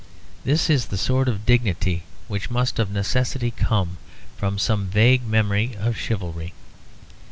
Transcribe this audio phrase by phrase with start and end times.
[0.43, 3.97] This is the sort of dignity which must of necessity come
[4.35, 6.53] from some vague memory of chivalry.